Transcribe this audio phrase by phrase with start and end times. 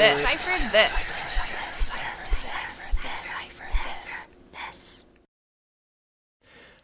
[0.00, 0.20] this.
[0.22, 1.94] Decipher this.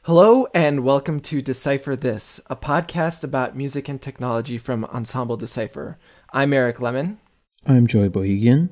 [0.02, 5.98] Hello and welcome to Decipher This, a podcast about music and technology from Ensemble Decipher.
[6.34, 7.18] I'm Eric Lemon.
[7.66, 8.68] I'm Joy Bohigian.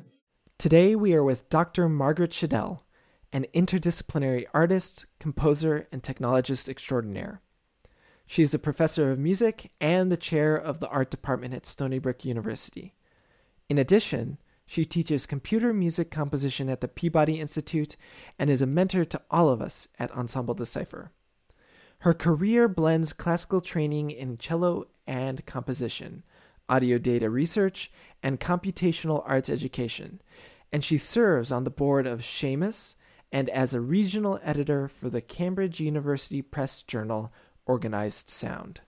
[0.59, 1.89] Today we are with Dr.
[1.89, 2.85] Margaret Schedel,
[3.33, 7.41] an interdisciplinary artist, composer, and technologist extraordinaire.
[8.27, 11.99] She is a professor of music and the chair of the art department at Stony
[11.99, 12.95] Brook University.
[13.69, 17.97] In addition, she teaches computer music composition at the Peabody Institute
[18.39, 21.13] and is a mentor to all of us at Ensemble Decipher.
[22.01, 26.23] Her career blends classical training in cello and composition,
[26.69, 27.91] audio data research,
[28.23, 30.21] and computational arts education,
[30.73, 32.95] and she serves on the board of Seamus
[33.33, 37.33] and as a regional editor for the Cambridge University Press journal
[37.67, 38.81] Organized Sound.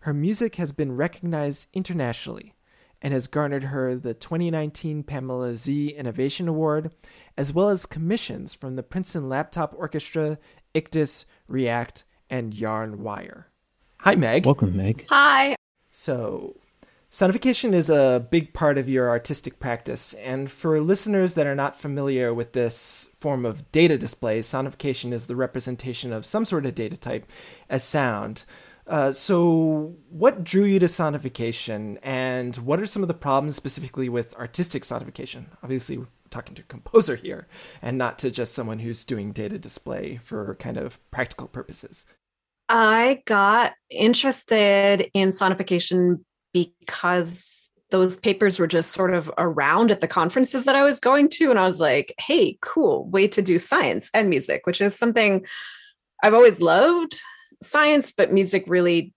[0.00, 2.54] Her music has been recognized internationally
[3.02, 6.92] and has garnered her the 2019 Pamela Z Innovation Award,
[7.36, 10.38] as well as commissions from the Princeton Laptop Orchestra,
[10.74, 13.48] ICDIS, React, and Yarn Wire.
[13.98, 14.46] Hi, Meg.
[14.46, 15.06] Welcome, Meg.
[15.10, 15.56] Hi.
[15.90, 16.56] So,
[17.10, 21.78] sonification is a big part of your artistic practice, and for listeners that are not
[21.78, 26.74] familiar with this form of data display, sonification is the representation of some sort of
[26.74, 27.30] data type
[27.68, 28.44] as sound.
[28.92, 34.10] Uh, so, what drew you to sonification, and what are some of the problems specifically
[34.10, 35.46] with artistic sonification?
[35.62, 37.48] Obviously, we're talking to a composer here,
[37.80, 42.04] and not to just someone who's doing data display for kind of practical purposes.
[42.68, 50.08] I got interested in sonification because those papers were just sort of around at the
[50.08, 51.48] conferences that I was going to.
[51.48, 55.46] And I was like, hey, cool way to do science and music, which is something
[56.22, 57.18] I've always loved
[57.62, 59.12] science, but music really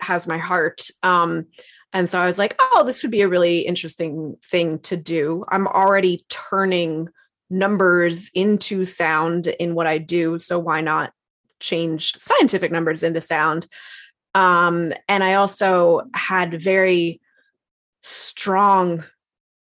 [0.00, 0.88] has my heart.
[1.02, 1.46] Um,
[1.92, 5.44] and so I was like, oh, this would be a really interesting thing to do.
[5.48, 7.08] I'm already turning
[7.50, 10.38] numbers into sound in what I do.
[10.38, 11.12] So why not
[11.60, 13.66] change scientific numbers into sound?
[14.34, 17.20] Um, and I also had very
[18.02, 19.04] strong,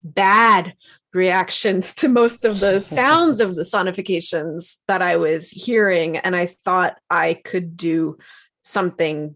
[0.03, 0.73] bad
[1.17, 6.17] reactions to most of the sounds of the sonifications that I was hearing.
[6.17, 8.17] And I thought I could do
[8.63, 9.35] something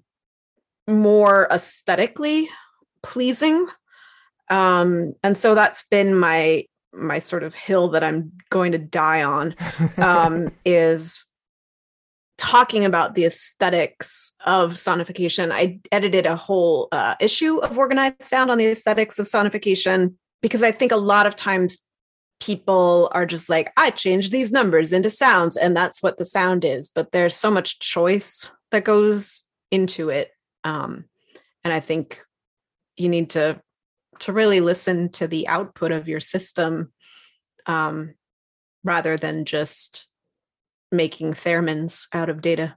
[0.88, 2.50] more aesthetically
[3.04, 3.68] pleasing.
[4.50, 9.24] Um, and so that's been my my sort of hill that I'm going to die
[9.24, 9.56] on
[9.96, 11.26] um, is
[12.38, 15.52] talking about the aesthetics of sonification.
[15.54, 20.64] I edited a whole uh, issue of Organized Sound on the aesthetics of sonification because
[20.64, 21.86] I think a lot of times
[22.40, 26.66] people are just like, I changed these numbers into sounds, and that's what the sound
[26.66, 26.90] is.
[26.90, 30.32] But there's so much choice that goes into it.
[30.64, 31.06] Um,
[31.64, 32.20] and I think
[32.98, 33.62] you need to
[34.20, 36.92] to really listen to the output of your system
[37.66, 38.14] um,
[38.84, 40.08] rather than just
[40.92, 42.76] making theremins out of data.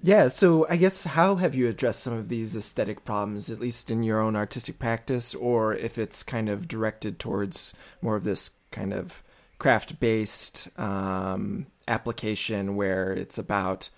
[0.00, 3.90] Yeah, so I guess how have you addressed some of these aesthetic problems, at least
[3.90, 8.50] in your own artistic practice, or if it's kind of directed towards more of this
[8.70, 9.22] kind of
[9.58, 13.88] craft based um, application where it's about,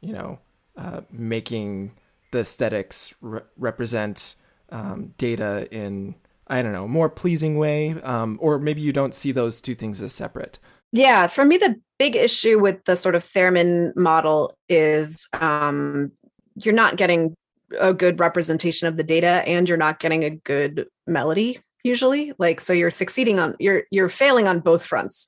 [0.00, 0.40] you know,
[0.76, 1.92] uh, making
[2.32, 4.34] the aesthetics re- represent
[4.70, 6.16] um, data in,
[6.48, 10.02] I don't know, more pleasing way, um, or maybe you don't see those two things
[10.02, 10.58] as separate.
[10.90, 16.10] Yeah, for me, the big issue with the sort of theremin model is um,
[16.56, 17.34] you're not getting
[17.78, 22.60] a good representation of the data and you're not getting a good melody usually like
[22.60, 25.26] so you're succeeding on you're you're failing on both fronts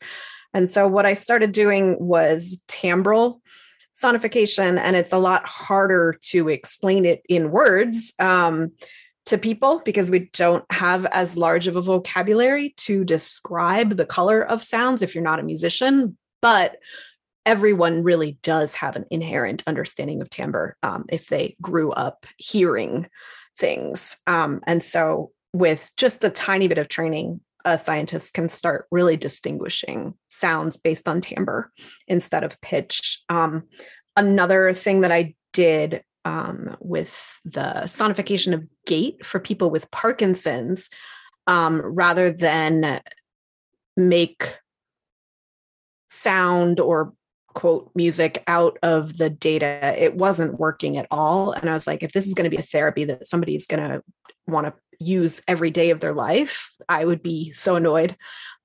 [0.54, 3.40] and so what i started doing was timbral
[3.96, 8.70] sonification and it's a lot harder to explain it in words um,
[9.24, 14.42] to people because we don't have as large of a vocabulary to describe the color
[14.42, 16.16] of sounds if you're not a musician.
[16.40, 16.76] But
[17.44, 23.06] everyone really does have an inherent understanding of timbre um, if they grew up hearing
[23.56, 24.18] things.
[24.26, 29.16] Um, and so, with just a tiny bit of training, a scientist can start really
[29.16, 31.72] distinguishing sounds based on timbre
[32.06, 33.22] instead of pitch.
[33.28, 33.64] Um,
[34.16, 40.90] another thing that I did um, with the sonification of gait for people with Parkinson's
[41.46, 43.00] um, rather than
[43.96, 44.58] make
[46.08, 47.12] sound or
[47.54, 52.02] quote music out of the data it wasn't working at all and i was like
[52.02, 54.02] if this is going to be a therapy that somebody's going to
[54.46, 58.16] want to use every day of their life i would be so annoyed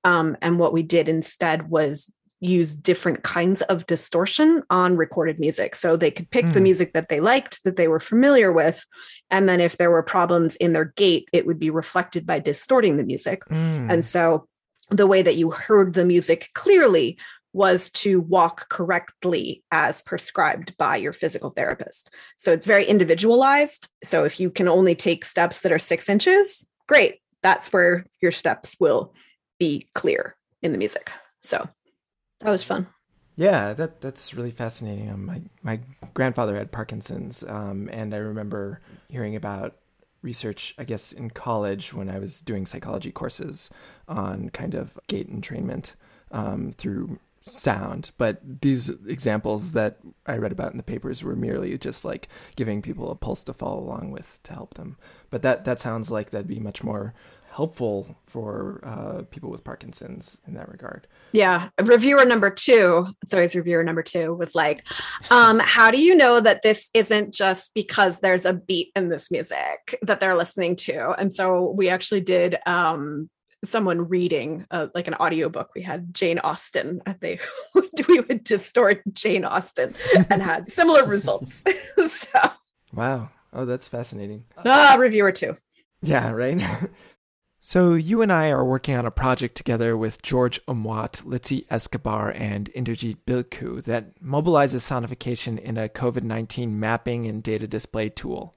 [0.04, 2.12] um, and what we did instead was
[2.42, 5.76] use different kinds of distortion on recorded music.
[5.76, 6.52] So they could pick mm.
[6.52, 6.64] the hmm.
[6.64, 8.84] music that they liked, that they were familiar with.
[9.30, 12.96] And then if there were problems in their gait, it would be reflected by distorting
[12.96, 13.44] the music.
[13.44, 13.92] Mm.
[13.92, 14.48] And so
[14.92, 17.18] the way that you heard the music clearly
[17.52, 22.10] was to walk correctly as prescribed by your physical therapist.
[22.36, 23.88] So it's very individualized.
[24.02, 27.20] So if you can only take steps that are six inches, great.
[27.42, 29.14] That's where your steps will
[29.58, 31.10] be clear in the music.
[31.42, 31.68] So
[32.40, 32.86] that was fun.
[33.36, 35.10] Yeah, that that's really fascinating.
[35.10, 35.80] Um, my my
[36.12, 39.76] grandfather had Parkinson's, um, and I remember hearing about
[40.22, 43.70] research, I guess, in college when I was doing psychology courses
[44.08, 45.94] on kind of gait entrainment
[46.30, 48.12] um, through sound.
[48.18, 52.82] But these examples that I read about in the papers were merely just like giving
[52.82, 54.96] people a pulse to follow along with to help them.
[55.30, 57.14] But that that sounds like that'd be much more
[57.52, 61.06] helpful for uh, people with Parkinson's in that regard.
[61.32, 61.68] Yeah.
[61.82, 64.86] Reviewer number two, it's always reviewer number two, was like,
[65.30, 69.30] um, how do you know that this isn't just because there's a beat in this
[69.30, 71.10] music that they're listening to?
[71.10, 73.28] And so we actually did um,
[73.64, 77.38] someone reading uh, like an audiobook we had jane austen they
[78.08, 79.94] we would distort jane austen
[80.30, 81.64] and had similar results
[82.08, 82.40] so
[82.92, 85.56] wow oh that's fascinating ah reviewer two
[86.02, 86.60] yeah right
[87.64, 92.32] so you and i are working on a project together with george Umwat, litsi escobar
[92.32, 98.56] and inderjeet bilku that mobilizes sonification in a covid-19 mapping and data display tool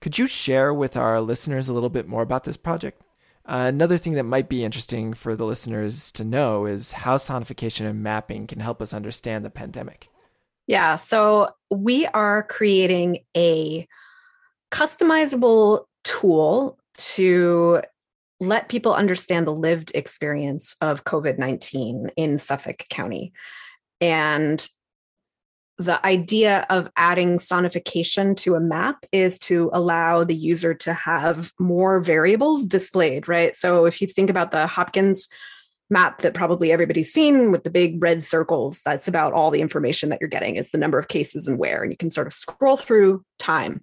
[0.00, 3.02] could you share with our listeners a little bit more about this project
[3.46, 7.88] uh, another thing that might be interesting for the listeners to know is how sonification
[7.88, 10.08] and mapping can help us understand the pandemic.
[10.68, 13.88] Yeah, so we are creating a
[14.70, 17.82] customizable tool to
[18.40, 23.32] let people understand the lived experience of COVID 19 in Suffolk County.
[24.00, 24.66] And
[25.78, 31.52] the idea of adding sonification to a map is to allow the user to have
[31.58, 33.56] more variables displayed, right?
[33.56, 35.26] So if you think about the Hopkins
[35.88, 40.10] map that probably everybody's seen with the big red circles, that's about all the information
[40.10, 42.32] that you're getting is the number of cases and where, and you can sort of
[42.34, 43.80] scroll through time.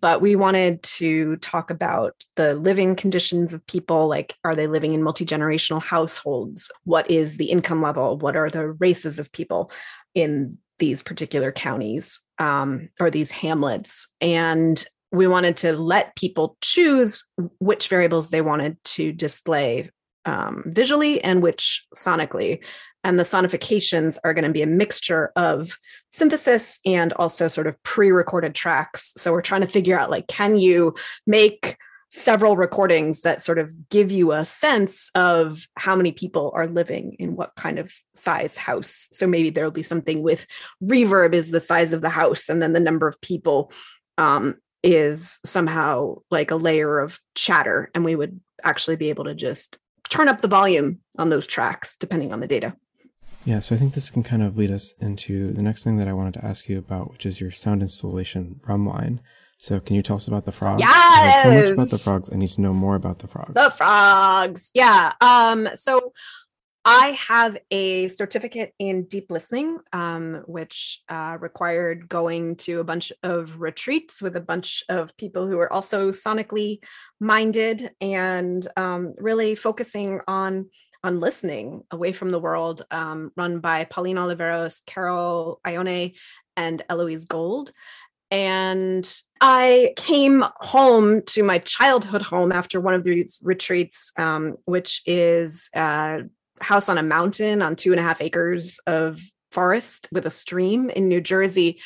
[0.00, 4.08] But we wanted to talk about the living conditions of people.
[4.08, 6.70] Like, are they living in multi generational households?
[6.84, 8.16] What is the income level?
[8.16, 9.70] What are the races of people
[10.14, 14.08] in these particular counties um, or these hamlets.
[14.20, 17.24] And we wanted to let people choose
[17.60, 19.88] which variables they wanted to display
[20.24, 22.64] um, visually and which sonically.
[23.02, 25.72] And the sonifications are going to be a mixture of
[26.10, 29.14] synthesis and also sort of pre recorded tracks.
[29.16, 30.94] So we're trying to figure out like, can you
[31.26, 31.78] make
[32.12, 37.14] several recordings that sort of give you a sense of how many people are living
[37.18, 39.08] in what kind of size house.
[39.12, 40.46] So maybe there'll be something with
[40.82, 43.72] reverb is the size of the house, and then the number of people
[44.18, 47.90] um, is somehow like a layer of chatter.
[47.94, 51.96] And we would actually be able to just turn up the volume on those tracks
[51.96, 52.74] depending on the data.
[53.44, 56.08] Yeah, so I think this can kind of lead us into the next thing that
[56.08, 59.20] I wanted to ask you about, which is your sound installation rum line.
[59.58, 60.80] So, can you tell us about the frogs?
[60.80, 61.42] Yes.
[61.42, 62.30] so much about the frogs.
[62.32, 63.52] I need to know more about the frogs.
[63.54, 64.70] The frogs.
[64.74, 65.12] Yeah.
[65.20, 65.68] Um.
[65.74, 66.12] So,
[66.84, 73.12] I have a certificate in deep listening, um, which uh, required going to a bunch
[73.22, 76.78] of retreats with a bunch of people who are also sonically
[77.20, 80.70] minded and um, really focusing on
[81.02, 86.14] on listening away from the world, um, run by Pauline Oliveros, Carole Ione,
[86.56, 87.72] and Eloise Gold.
[88.30, 95.02] And I came home to my childhood home after one of these retreats, um, which
[95.06, 96.20] is a
[96.60, 100.90] house on a mountain on two and a half acres of forest with a stream
[100.90, 101.80] in New Jersey.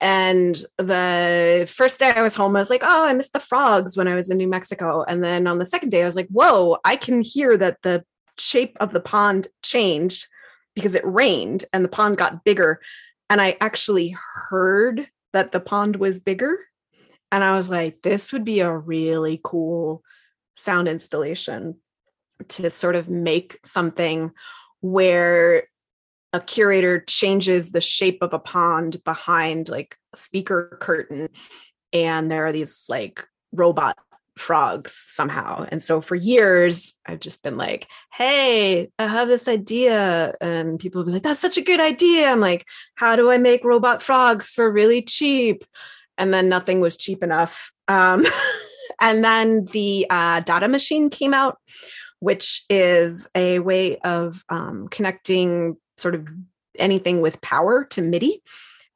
[0.00, 3.96] And the first day I was home, I was like, oh, I missed the frogs
[3.96, 5.04] when I was in New Mexico.
[5.08, 8.04] And then on the second day, I was like, whoa, I can hear that the
[8.40, 10.26] shape of the pond changed
[10.74, 12.80] because it rained and the pond got bigger.
[13.30, 14.16] And I actually
[14.48, 16.58] heard that the pond was bigger.
[17.30, 20.02] And I was like, this would be a really cool
[20.56, 21.76] sound installation
[22.48, 24.30] to sort of make something
[24.80, 25.64] where
[26.32, 31.28] a curator changes the shape of a pond behind like a speaker curtain
[31.92, 33.96] and there are these like robot
[34.40, 35.66] frogs somehow.
[35.70, 40.34] And so for years, I've just been like, hey, I have this idea.
[40.40, 42.30] And people be like, that's such a good idea.
[42.30, 45.64] I'm like, how do I make robot frogs for really cheap?
[46.16, 47.72] And then nothing was cheap enough.
[47.88, 48.26] Um,
[49.00, 51.58] and then the uh, dada machine came out,
[52.20, 56.26] which is a way of um, connecting sort of
[56.78, 58.42] anything with power to MIDI.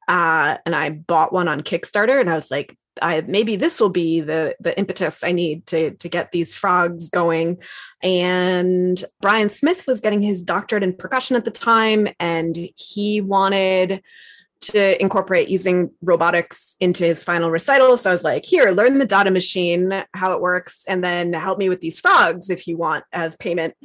[0.07, 3.89] Uh, and I bought one on Kickstarter, and I was like, I, maybe this will
[3.89, 7.57] be the the impetus I need to to get these frogs going.
[8.01, 14.03] And Brian Smith was getting his doctorate in percussion at the time, and he wanted
[14.61, 17.97] to incorporate using robotics into his final recital.
[17.97, 21.57] So I was like, here, learn the dada machine, how it works, and then help
[21.57, 23.75] me with these frogs if you want as payment.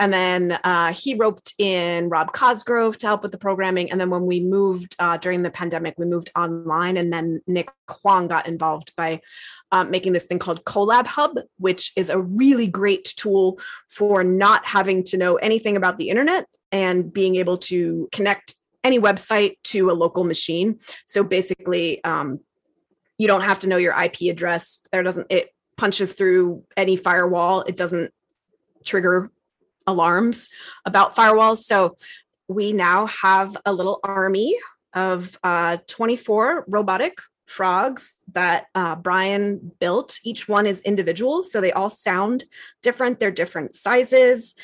[0.00, 3.92] And then uh, he roped in Rob Cosgrove to help with the programming.
[3.92, 6.96] And then when we moved uh, during the pandemic, we moved online.
[6.96, 9.20] And then Nick Hwang got involved by
[9.70, 15.04] um, making this thing called Collab-Hub, which is a really great tool for not having
[15.04, 19.92] to know anything about the internet and being able to connect any website to a
[19.92, 20.80] local machine.
[21.06, 22.40] So basically, um,
[23.16, 24.86] you don't have to know your IP address.
[24.90, 27.62] There doesn't it punches through any firewall.
[27.62, 28.12] It doesn't
[28.84, 29.30] trigger
[29.86, 30.50] alarms
[30.84, 31.58] about firewalls.
[31.58, 31.96] So
[32.48, 34.56] we now have a little army
[34.92, 40.18] of uh, 24 robotic frogs that uh, Brian built.
[40.24, 42.44] Each one is individual, so they all sound
[42.82, 43.18] different.
[43.18, 44.54] They're different sizes.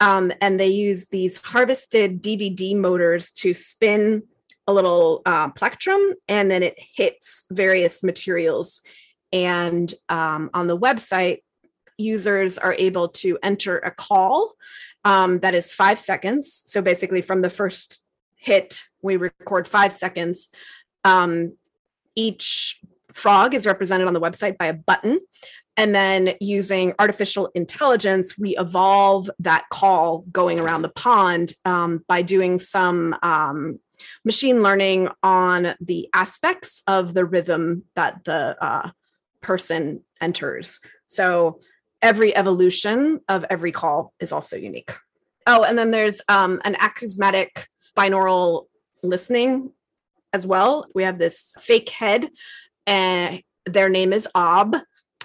[0.00, 4.22] Um, and they use these harvested DVD motors to spin
[4.68, 8.82] a little uh, plectrum and then it hits various materials.
[9.32, 11.38] And um, on the website,
[11.98, 14.54] users are able to enter a call
[15.04, 16.62] um, that is five seconds.
[16.66, 18.00] So basically, from the first
[18.36, 20.48] hit, we record five seconds.
[21.04, 21.56] Um,
[22.14, 22.80] each
[23.12, 25.20] frog is represented on the website by a button.
[25.76, 32.22] And then using artificial intelligence, we evolve that call going around the pond um, by
[32.22, 33.78] doing some um,
[34.24, 38.90] machine learning on the aspects of the rhythm that the uh,
[39.40, 40.80] person enters.
[41.06, 41.60] So
[42.02, 44.92] every evolution of every call is also unique.
[45.46, 48.66] Oh, and then there's um, an acousmatic binaural
[49.02, 49.72] listening
[50.32, 50.86] as well.
[50.94, 52.28] We have this fake head,
[52.86, 54.76] and their name is Ob,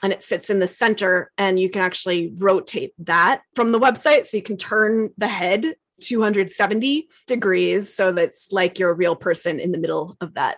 [0.02, 4.28] and it sits in the center, and you can actually rotate that from the website.
[4.28, 9.60] So you can turn the head 270 degrees so that's like you're a real person
[9.60, 10.58] in the middle of that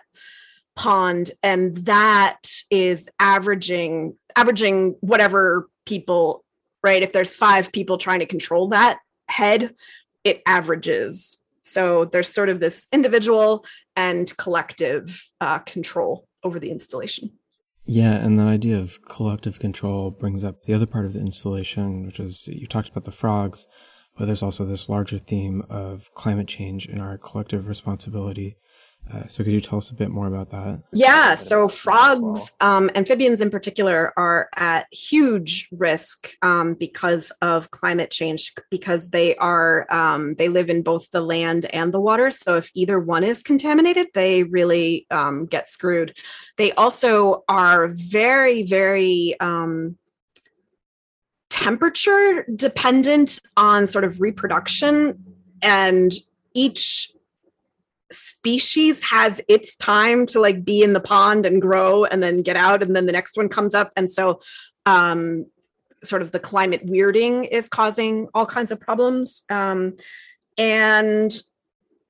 [0.74, 6.44] pond and that is averaging averaging whatever people,
[6.82, 7.02] right?
[7.02, 9.74] If there's five people trying to control that head,
[10.24, 11.38] it averages.
[11.62, 13.64] So there's sort of this individual
[13.96, 17.30] and collective uh, control over the installation.
[17.86, 22.04] Yeah, and that idea of collective control brings up the other part of the installation,
[22.04, 23.66] which is you talked about the frogs,
[24.16, 28.56] but there's also this larger theme of climate change and our collective responsibility
[29.12, 30.82] uh, so could you tell us a bit more about that?
[30.92, 38.10] Yeah, so frogs, um, amphibians in particular, are at huge risk um, because of climate
[38.10, 42.32] change because they are um, they live in both the land and the water.
[42.32, 46.16] So if either one is contaminated, they really um, get screwed.
[46.56, 49.96] They also are very very um,
[51.48, 55.24] temperature dependent on sort of reproduction
[55.62, 56.12] and
[56.54, 57.12] each
[58.16, 62.56] species has its time to like be in the pond and grow and then get
[62.56, 63.92] out and then the next one comes up.
[63.96, 64.40] And so
[64.84, 65.46] um
[66.04, 69.42] sort of the climate weirding is causing all kinds of problems.
[69.50, 69.96] Um
[70.58, 71.32] and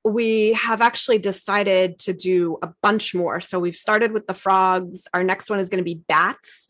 [0.05, 3.41] we have actually decided to do a bunch more.
[3.41, 5.09] So we've started with the frogs.
[5.13, 6.69] Our next one is going to be bats.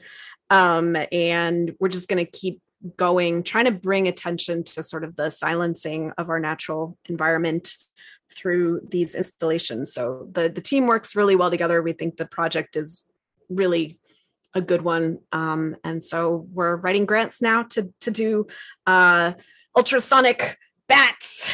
[0.50, 2.60] Um and we're just going to keep
[2.96, 7.76] going trying to bring attention to sort of the silencing of our natural environment
[8.30, 9.92] through these installations.
[9.92, 11.83] So the the team works really well together.
[11.83, 13.04] We think the project is
[13.49, 13.99] really
[14.54, 18.47] a good one, um, and so we're writing grants now to to do
[18.87, 19.33] uh,
[19.76, 21.49] ultrasonic bats.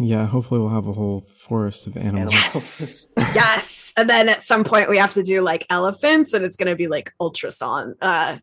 [0.00, 2.32] Yeah, hopefully we'll have a whole forest of animals.
[2.32, 3.92] Yes, yes.
[3.96, 6.76] And then at some point we have to do like elephants, and it's going to
[6.76, 7.94] be like ultrason.
[8.00, 8.38] Uh,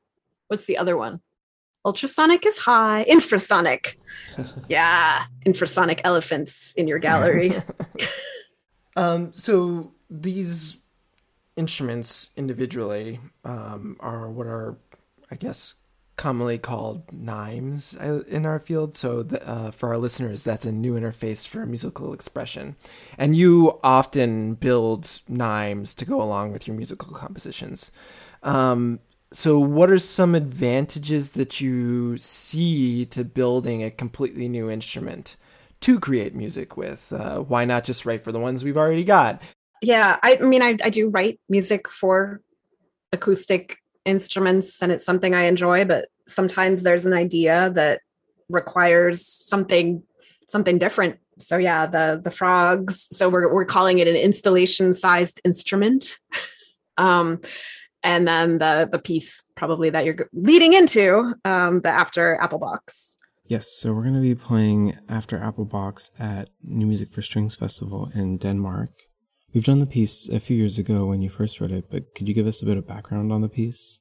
[0.48, 1.22] what's the other one?
[1.86, 3.06] Ultrasonic is high.
[3.10, 3.96] Infrasonic.
[4.70, 5.26] yeah.
[5.46, 7.62] Infrasonic elephants in your gallery.
[8.96, 10.78] um, so these
[11.56, 14.78] instruments individually um, are what are,
[15.32, 15.76] I guess,
[16.20, 18.96] commonly called NIMEs uh, in our field.
[18.96, 22.76] So, the, uh, for our listeners, that's a new interface for musical expression.
[23.18, 27.90] And you often build NIMEs to go along with your musical compositions.
[28.44, 29.00] Um,
[29.32, 35.38] so what are some advantages that you see to building a completely new instrument
[35.82, 39.42] to create music with uh, why not just write for the ones we've already got
[39.82, 42.42] yeah i mean I, I do write music for
[43.12, 48.02] acoustic instruments and it's something i enjoy but sometimes there's an idea that
[48.50, 50.04] requires something
[50.48, 53.08] something different so yeah, the the frogs.
[53.12, 56.20] So we're we're calling it an installation sized instrument.
[56.98, 57.42] um,
[58.04, 63.18] and then the the piece probably that you're leading into um, the after Apple Box.
[63.50, 67.56] Yes, so we're going to be playing After Apple Box at New Music for Strings
[67.56, 68.92] Festival in Denmark.
[69.56, 72.28] We've done the piece a few years ago when you first wrote it, but could
[72.28, 74.00] you give us a bit of background on the piece?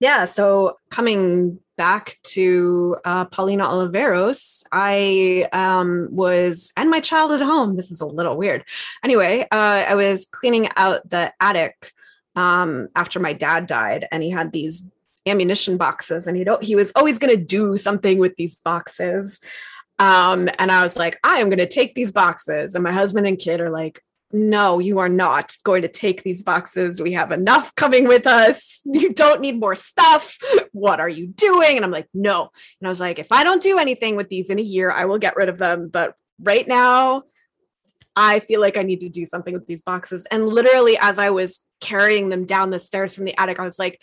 [0.00, 7.40] Yeah, so coming back to uh, Pauline Oliveros, I um, was, and my child at
[7.40, 7.76] home.
[7.76, 8.64] This is a little weird.
[9.04, 11.92] Anyway, uh, I was cleaning out the attic
[12.38, 14.88] um, after my dad died, and he had these
[15.26, 19.40] ammunition boxes and he he was always going to do something with these boxes.
[19.98, 22.74] Um, and i was like i am going to take these boxes.
[22.74, 26.42] And my husband and kid are like no you are not going to take these
[26.42, 27.02] boxes.
[27.02, 28.82] We have enough coming with us.
[28.86, 30.38] You don't need more stuff.
[30.72, 31.76] What are you doing?
[31.76, 32.50] And i'm like no.
[32.80, 35.04] And i was like if i don't do anything with these in a year i
[35.04, 35.88] will get rid of them.
[35.88, 37.24] But right now
[38.20, 40.26] I feel like I need to do something with these boxes.
[40.26, 43.78] And literally, as I was carrying them down the stairs from the attic, I was
[43.78, 44.02] like,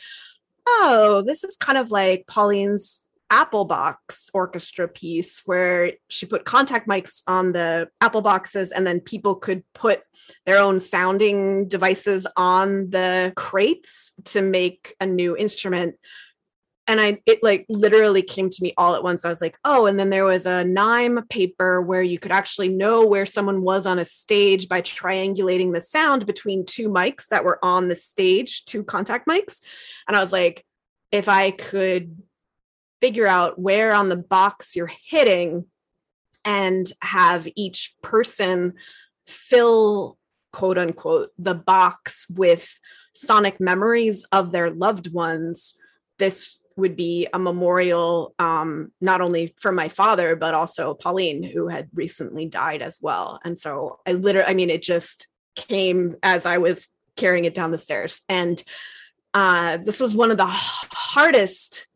[0.66, 6.88] oh, this is kind of like Pauline's Apple Box orchestra piece where she put contact
[6.88, 10.04] mics on the Apple boxes and then people could put
[10.46, 15.96] their own sounding devices on the crates to make a new instrument.
[16.88, 19.26] And I it like literally came to me all at once.
[19.26, 22.70] I was like, oh, and then there was a NIME paper where you could actually
[22.70, 27.44] know where someone was on a stage by triangulating the sound between two mics that
[27.44, 29.64] were on the stage, two contact mics.
[30.08, 30.64] And I was like,
[31.12, 32.22] if I could
[33.02, 35.66] figure out where on the box you're hitting
[36.44, 38.74] and have each person
[39.26, 40.18] fill
[40.54, 42.80] quote unquote the box with
[43.14, 45.78] sonic memories of their loved ones
[46.18, 51.68] this would be a memorial um, not only for my father but also pauline who
[51.68, 56.46] had recently died as well and so i literally i mean it just came as
[56.46, 58.64] i was carrying it down the stairs and
[59.36, 61.88] uh, this was one of the hardest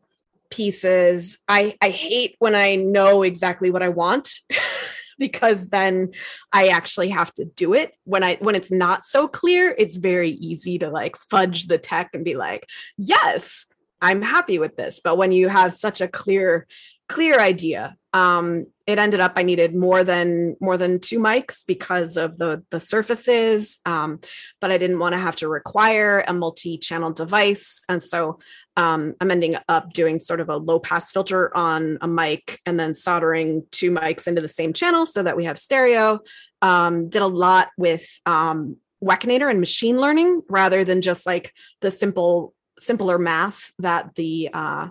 [0.50, 1.38] pieces.
[1.48, 4.40] I, I hate when I know exactly what I want
[5.18, 6.10] because then
[6.52, 7.94] I actually have to do it.
[8.04, 12.10] When I when it's not so clear, it's very easy to like fudge the tech
[12.12, 13.64] and be like, yes,
[14.00, 15.00] I'm happy with this.
[15.02, 16.66] But when you have such a clear
[17.10, 22.16] clear idea um it ended up i needed more than more than two mics because
[22.16, 24.20] of the the surfaces um
[24.60, 28.38] but i didn't want to have to require a multi-channel device and so
[28.76, 32.78] um, i'm ending up doing sort of a low pass filter on a mic and
[32.78, 36.20] then soldering two mics into the same channel so that we have stereo
[36.62, 41.90] um, did a lot with um, Wekinator and machine learning rather than just like the
[41.90, 44.88] simple simpler math that the uh,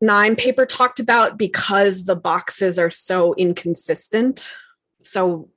[0.00, 4.54] NIME paper talked about because the boxes are so inconsistent.
[5.02, 5.48] So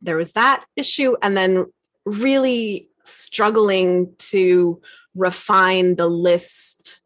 [0.00, 1.16] there was that issue.
[1.22, 1.66] And then
[2.04, 4.80] really struggling to
[5.14, 7.02] refine the list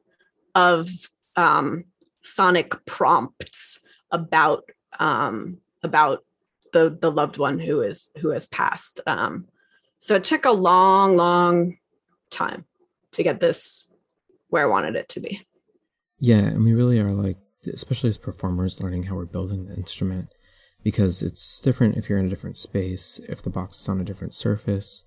[0.54, 0.88] of
[1.36, 1.84] um,
[2.22, 6.24] sonic prompts about um, about
[6.72, 9.00] the the loved one who is who has passed.
[9.06, 9.46] Um,
[9.98, 11.78] so it took a long, long
[12.30, 12.64] time
[13.14, 13.86] to get this
[14.48, 15.40] where I wanted it to be.
[16.18, 17.36] Yeah, and we really are like,
[17.72, 20.28] especially as performers, learning how we're building the instrument
[20.84, 24.04] because it's different if you're in a different space, if the box is on a
[24.04, 25.02] different surface.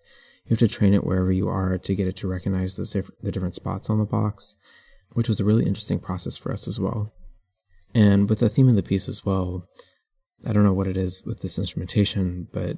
[0.45, 3.31] You have to train it wherever you are to get it to recognize the, the
[3.31, 4.55] different spots on the box,
[5.11, 7.13] which was a really interesting process for us as well.
[7.93, 9.67] And with the theme of the piece as well,
[10.45, 12.77] I don't know what it is with this instrumentation, but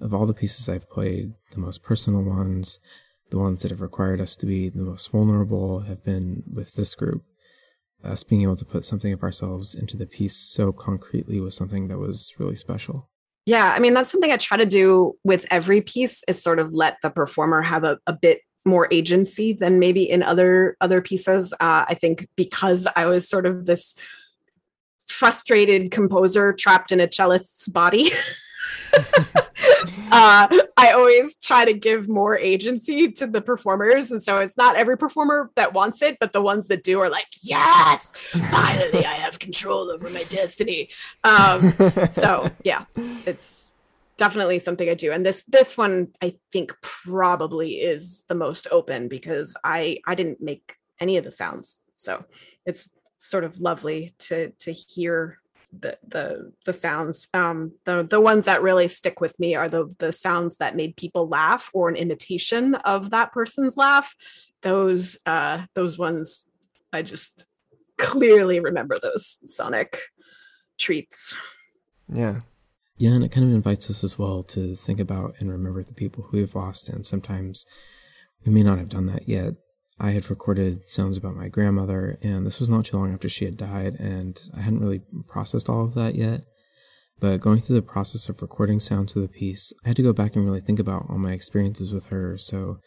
[0.00, 2.78] of all the pieces I've played, the most personal ones,
[3.30, 6.94] the ones that have required us to be the most vulnerable, have been with this
[6.94, 7.22] group
[8.04, 11.88] us being able to put something of ourselves into the piece so concretely was something
[11.88, 13.08] that was really special.
[13.46, 16.72] Yeah, I mean that's something I try to do with every piece is sort of
[16.72, 21.52] let the performer have a, a bit more agency than maybe in other other pieces.
[21.54, 23.94] Uh, I think because I was sort of this
[25.08, 28.10] frustrated composer trapped in a cellist's body.
[30.12, 34.10] uh, I always try to give more agency to the performers.
[34.10, 37.10] And so it's not every performer that wants it, but the ones that do are
[37.10, 38.12] like, yes,
[38.50, 40.90] finally I have control over my destiny.
[41.24, 41.74] Um,
[42.12, 42.84] so yeah,
[43.26, 43.68] it's
[44.16, 45.12] definitely something I do.
[45.12, 50.40] And this this one I think probably is the most open because I I didn't
[50.40, 51.78] make any of the sounds.
[51.94, 52.24] So
[52.64, 55.38] it's sort of lovely to to hear
[55.78, 59.92] the the the sounds um the the ones that really stick with me are the
[59.98, 64.14] the sounds that made people laugh or an imitation of that person's laugh
[64.62, 66.48] those uh those ones
[66.92, 67.46] i just
[67.98, 70.00] clearly remember those sonic
[70.78, 71.34] treats
[72.12, 72.40] yeah
[72.98, 75.92] Yeah, and it kind of invites us as well to think about and remember the
[75.92, 76.88] people who we've lost.
[76.88, 77.66] And sometimes
[78.44, 79.54] we may not have done that yet.
[79.98, 83.46] I had recorded sounds about my grandmother, and this was not too long after she
[83.46, 86.42] had died, and I hadn't really processed all of that yet.
[87.18, 90.12] But going through the process of recording sounds for the piece, I had to go
[90.12, 92.36] back and really think about all my experiences with her.
[92.36, 92.80] So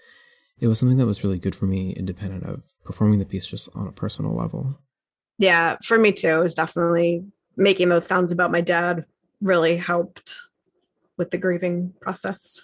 [0.60, 3.70] it was something that was really good for me, independent of performing the piece just
[3.74, 4.80] on a personal level.
[5.40, 6.40] Yeah, for me too.
[6.40, 7.24] It was definitely
[7.58, 9.06] making those sounds about my dad
[9.42, 10.36] really helped
[11.18, 12.60] with the grieving process.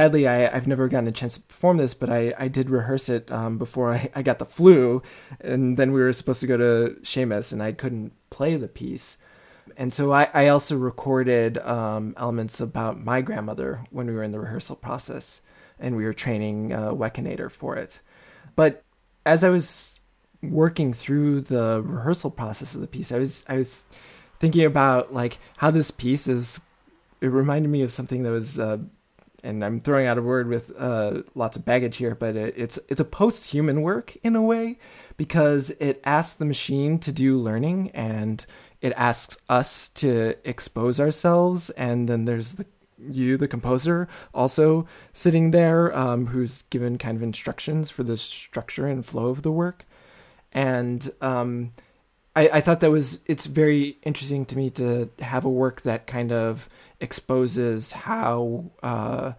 [0.00, 3.10] Sadly, I, have never gotten a chance to perform this, but I, I did rehearse
[3.10, 5.02] it um, before I, I got the flu.
[5.42, 9.18] And then we were supposed to go to Seamus, and I couldn't play the piece.
[9.76, 14.30] And so I, I also recorded um, elements about my grandmother when we were in
[14.30, 15.42] the rehearsal process,
[15.78, 18.00] and we were training uh, Wekinator for it.
[18.56, 18.82] But
[19.26, 20.00] as I was
[20.42, 23.84] working through the rehearsal process of the piece, I was I was
[24.38, 26.62] thinking about like how this piece is.
[27.20, 28.78] It reminded me of something that was uh,
[29.42, 33.00] and I'm throwing out a word with uh, lots of baggage here, but it's it's
[33.00, 34.78] a post-human work in a way
[35.16, 38.44] because it asks the machine to do learning and
[38.80, 42.66] it asks us to expose ourselves, and then there's the
[42.98, 48.86] you, the composer, also sitting there, um, who's given kind of instructions for the structure
[48.86, 49.86] and flow of the work,
[50.52, 51.72] and um,
[52.36, 56.06] I, I thought that was it's very interesting to me to have a work that
[56.06, 56.68] kind of
[57.00, 59.32] exposes how uh,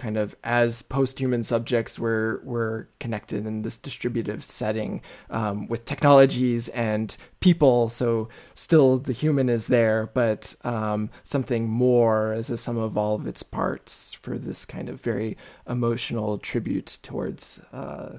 [0.00, 6.68] kind of as post-human subjects we're we're connected in this distributive setting um, with technologies
[6.68, 12.78] and people so still the human is there but um, something more as a sum
[12.78, 15.36] of all of its parts for this kind of very
[15.68, 18.12] emotional tribute towards uh,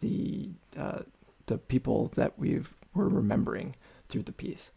[0.00, 0.48] the
[0.78, 1.00] uh,
[1.44, 3.76] the people that we've we're remembering
[4.08, 4.70] through the piece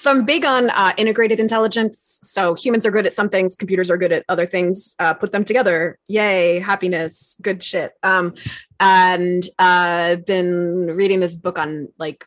[0.00, 2.20] so I'm big on uh, integrated intelligence.
[2.22, 4.96] So humans are good at some things, computers are good at other things.
[4.98, 7.92] Uh, put them together, yay, happiness, good shit.
[8.02, 8.34] Um,
[8.80, 12.24] and uh, been reading this book on like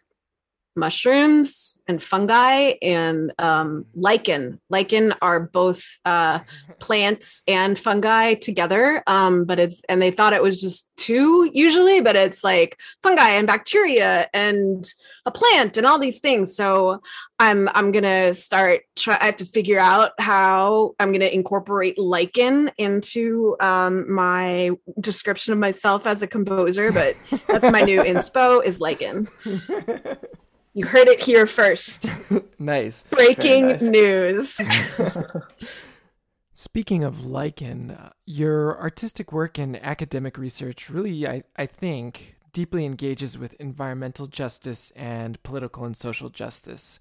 [0.75, 4.59] mushrooms and fungi and um, lichen.
[4.69, 6.39] Lichen are both uh,
[6.79, 12.01] plants and fungi together, um, but it's and they thought it was just two usually,
[12.01, 14.91] but it's like fungi and bacteria and
[15.25, 16.55] a plant and all these things.
[16.55, 17.01] So
[17.39, 18.81] I'm I'm gonna start.
[18.95, 19.17] Try.
[19.19, 25.59] I have to figure out how I'm gonna incorporate lichen into um, my description of
[25.59, 26.91] myself as a composer.
[26.91, 27.15] But
[27.47, 29.27] that's my new inspo is lichen.
[30.75, 32.07] You heard it here first.
[32.59, 33.03] nice.
[33.03, 33.81] Breaking nice.
[33.81, 34.61] news.
[36.55, 42.85] Speaking of lichen, uh, your artistic work and academic research really, I, I think, deeply
[42.85, 46.99] engages with environmental justice and political and social justice.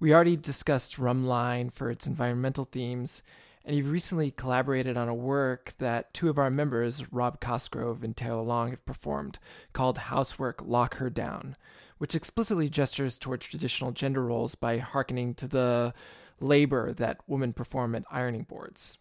[0.00, 3.22] We already discussed Rumline for its environmental themes,
[3.64, 8.16] and you've recently collaborated on a work that two of our members, Rob Cosgrove and
[8.16, 9.38] Taylor Long, have performed
[9.72, 11.56] called Housework Lock Her Down
[12.02, 15.94] which explicitly gestures towards traditional gender roles by hearkening to the
[16.40, 18.98] labor that women perform at ironing boards.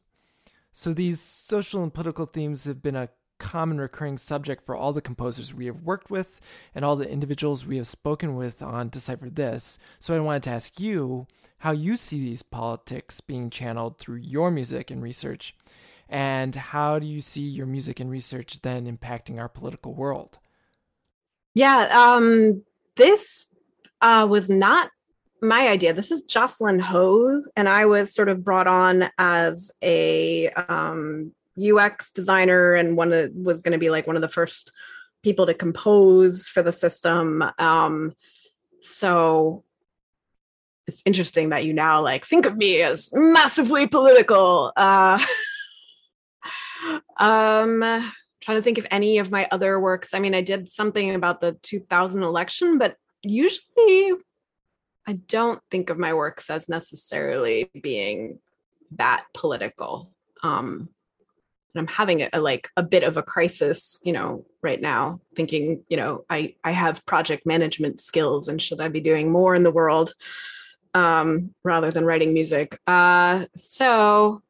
[0.71, 3.09] So these social and political themes have been a
[3.39, 6.39] common recurring subject for all the composers we have worked with
[6.75, 9.79] and all the individuals we have spoken with on Decipher This.
[9.99, 11.25] So I wanted to ask you
[11.57, 15.55] how you see these politics being channeled through your music and research,
[16.07, 20.37] and how do you see your music and research then impacting our political world?
[21.55, 22.63] Yeah, um,
[22.95, 23.47] this
[24.01, 24.89] uh, was not
[25.41, 25.93] my idea.
[25.93, 32.11] This is Jocelyn Ho, and I was sort of brought on as a um, UX
[32.11, 34.71] designer, and one of was going to be like one of the first
[35.23, 37.43] people to compose for the system.
[37.57, 38.13] Um,
[38.81, 39.63] so
[40.87, 44.73] it's interesting that you now like think of me as massively political.
[44.75, 45.23] Uh,
[47.17, 47.83] um,
[48.41, 50.13] trying to think of any of my other works.
[50.13, 54.13] I mean, I did something about the 2000 election, but usually
[55.07, 58.39] I don't think of my works as necessarily being
[58.97, 60.11] that political.
[60.43, 60.89] Um,
[61.73, 65.21] and I'm having a, a, like a bit of a crisis, you know, right now,
[65.35, 69.55] thinking, you know, I I have project management skills, and should I be doing more
[69.55, 70.13] in the world
[70.93, 72.77] um, rather than writing music?
[72.87, 74.41] Uh, so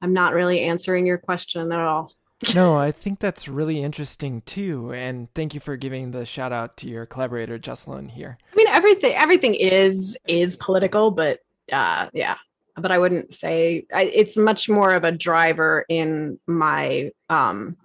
[0.00, 2.12] I'm not really answering your question at all
[2.54, 6.76] no, I think that's really interesting too, and thank you for giving the shout out
[6.78, 8.38] to your collaborator Jocelyn here.
[8.52, 11.40] I mean, everything everything is is political, but
[11.72, 12.36] uh, yeah,
[12.76, 17.76] but I wouldn't say I, it's much more of a driver in my um,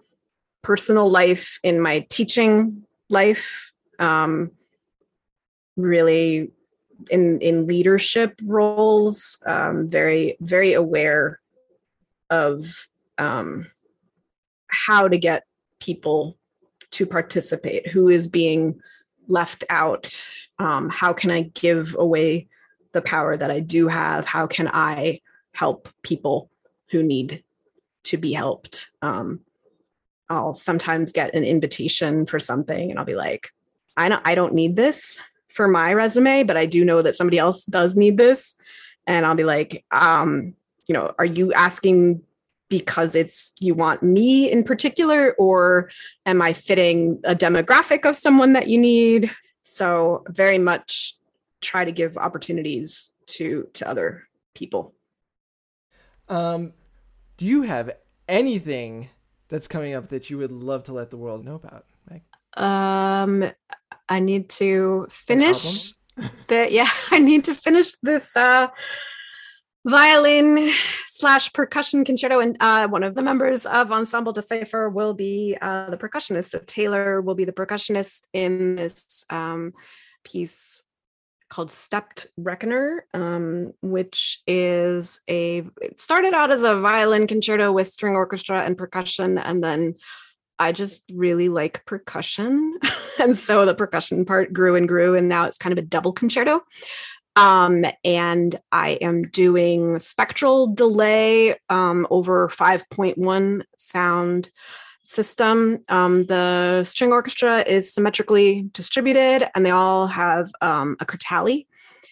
[0.62, 4.52] personal life, in my teaching life, um,
[5.76, 6.52] really
[7.10, 9.38] in in leadership roles.
[9.46, 11.40] Um, very very aware
[12.30, 13.68] of um,
[14.68, 15.46] how to get
[15.80, 16.38] people
[16.92, 18.80] to participate who is being
[19.28, 20.26] left out
[20.60, 22.48] um, how can i give away
[22.94, 24.26] the power that i do have?
[24.26, 25.22] How can i
[25.54, 26.50] help people
[26.90, 27.44] who need
[28.06, 28.90] to be helped?
[29.02, 29.42] Um,
[30.30, 33.50] i'll sometimes get an invitation for something and i'll be like
[33.96, 37.38] i don't i don't need this for my resume but i do know that somebody
[37.38, 38.56] else does need this.
[39.06, 40.54] And i'll be like um,
[40.88, 42.22] you know are you asking
[42.70, 45.90] because it's you want me in particular or
[46.26, 49.32] am i fitting a demographic of someone that you need?
[49.62, 51.16] So very much
[51.62, 54.94] try to give opportunities to to other people.
[56.30, 56.74] Um
[57.38, 57.92] do you have
[58.28, 59.10] anything
[59.48, 62.24] that's coming up that you would love to let the world know about Meg?
[62.58, 63.50] um
[64.10, 65.94] i need to finish
[66.48, 68.68] the yeah i need to finish this uh
[69.86, 70.72] violin
[71.08, 75.90] slash percussion concerto and uh, one of the members of ensemble decipher will be uh,
[75.90, 76.50] the percussionist.
[76.50, 79.74] So taylor will be the percussionist in this um,
[80.24, 80.84] piece
[81.50, 87.88] called stepped reckoner um, which is a it started out as a violin concerto with
[87.88, 89.96] string orchestra and percussion and then
[90.60, 92.78] i just really like percussion.
[93.20, 96.14] And so the percussion part grew and grew and now it's kind of a double
[96.14, 96.62] concerto
[97.38, 104.50] um, and I am doing spectral delay um, over 5.1 sound
[105.06, 105.84] system.
[105.88, 111.68] Um, the string orchestra is symmetrically distributed and they all have um, a Kurtali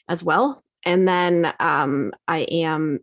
[0.08, 0.64] as well.
[0.84, 3.00] And then um, I am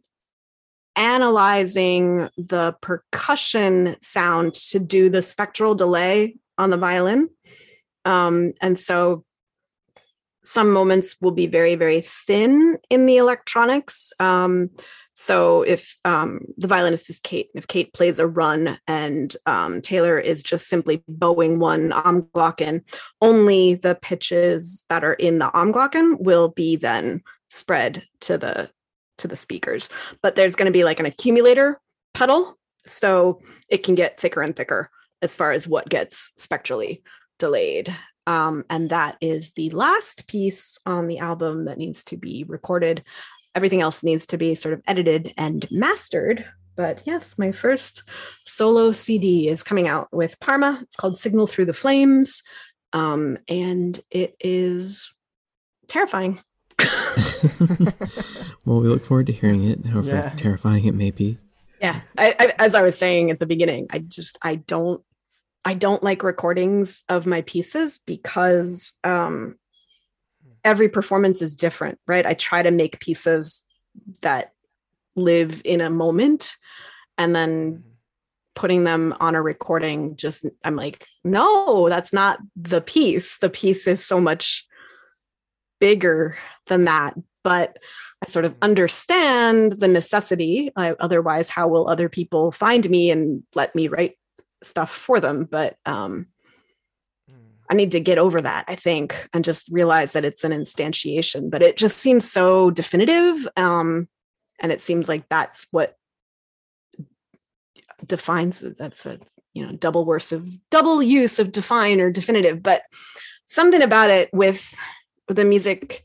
[0.94, 7.28] analyzing the percussion sound to do the spectral delay on the violin.
[8.04, 9.24] Um, and so
[10.42, 14.70] some moments will be very very thin in the electronics um,
[15.14, 20.18] So if um, the violinist is Kate, if Kate plays a run and um, Taylor
[20.18, 22.82] is just simply bowing one Almglocken,
[23.20, 28.70] only the pitches that are in the Almglocken will be then spread to the
[29.18, 29.90] to the speakers.
[30.22, 31.78] But there's going to be like an accumulator
[32.14, 34.88] pedal, so it can get thicker and thicker
[35.20, 37.02] as far as what gets spectrally
[37.38, 37.94] delayed.
[38.26, 43.02] Um, and that is the last piece on the album that needs to be recorded.
[43.54, 46.44] Everything else needs to be sort of edited and mastered.
[46.76, 48.02] But yes, my first
[48.46, 50.78] solo CD is coming out with Parma.
[50.82, 52.42] It's called Signal Through the Flames.
[52.92, 55.12] Um, and it is
[55.88, 56.40] terrifying.
[58.64, 60.32] well, we look forward to hearing it, however yeah.
[60.36, 61.38] terrifying it may be.
[61.80, 65.02] Yeah, I, I, as I was saying at the beginning, I just I don't
[65.64, 69.56] I don't like recordings of my pieces because um,
[70.64, 72.26] every performance is different, right?
[72.26, 73.64] I try to make pieces
[74.22, 74.52] that
[75.14, 76.56] live in a moment
[77.18, 77.88] and then mm-hmm.
[78.54, 83.38] putting them on a recording just I'm like, no, that's not the piece.
[83.38, 84.66] The piece is so much
[85.78, 87.14] bigger than that.
[87.44, 87.76] But
[88.22, 90.70] I sort of understand the necessity.
[90.76, 94.16] I, otherwise, how will other people find me and let me write
[94.62, 96.26] stuff for them but um
[97.28, 97.36] hmm.
[97.70, 101.50] I need to get over that, I think, and just realize that it's an instantiation.
[101.50, 103.48] But it just seems so definitive.
[103.56, 104.08] Um,
[104.60, 105.96] and it seems like that's what
[108.06, 109.18] defines that's a
[109.54, 112.62] you know double worse of double use of define or definitive.
[112.62, 112.82] But
[113.46, 114.74] something about it with,
[115.28, 116.04] with the music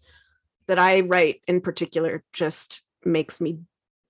[0.67, 3.59] that I write in particular just makes me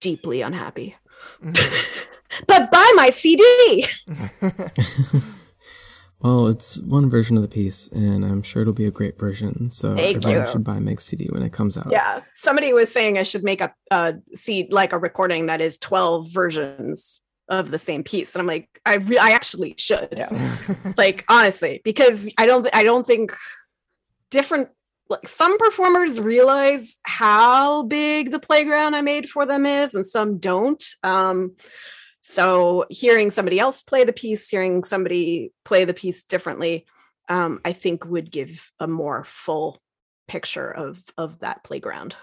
[0.01, 0.95] deeply unhappy.
[1.43, 2.13] Mm-hmm.
[2.45, 3.85] but buy my CD.
[6.19, 9.69] well, it's one version of the piece, and I'm sure it'll be a great version.
[9.71, 10.51] So Thank everybody you.
[10.51, 11.89] should buy Meg's CD when it comes out.
[11.89, 15.77] Yeah, somebody was saying I should make a, a seed like a recording that is
[15.77, 20.15] 12 versions of the same piece, and I'm like, I re- I actually should.
[20.17, 20.57] Yeah.
[20.97, 23.33] like honestly, because I don't I don't think
[24.29, 24.69] different
[25.09, 30.37] like some performers realize how big the playground I made for them is, and some
[30.37, 30.83] don't.
[31.03, 31.55] Um,
[32.29, 36.85] so hearing somebody else play the piece, hearing somebody play the piece differently,
[37.29, 39.81] um, I think would give a more full
[40.27, 42.17] picture of of that playground.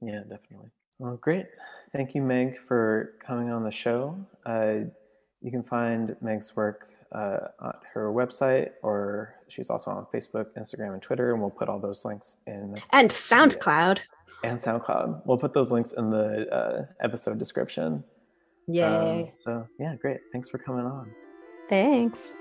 [0.00, 0.70] Yeah, definitely.
[0.98, 1.44] Well, great.
[1.92, 4.16] Thank you, Meg, for coming on the show.
[4.46, 4.88] Uh,
[5.42, 10.94] you can find Meg's work uh, at her website, or she's also on Facebook, Instagram,
[10.94, 12.72] and Twitter, and we'll put all those links in.
[12.72, 14.00] The And SoundCloud.
[14.44, 15.26] And SoundCloud.
[15.26, 18.02] We'll put those links in the uh, episode description.
[18.68, 19.22] Yay.
[19.22, 20.20] Um, so, yeah, great.
[20.32, 21.10] Thanks for coming on.
[21.68, 22.32] Thanks.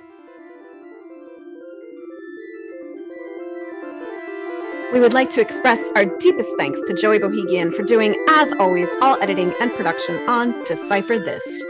[4.93, 8.93] We would like to express our deepest thanks to Joey Bohegian for doing, as always,
[9.01, 11.63] all editing and production on Decipher This.